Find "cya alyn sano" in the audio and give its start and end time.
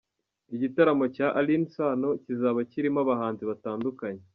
1.15-2.09